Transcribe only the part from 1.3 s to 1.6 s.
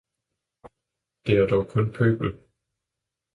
er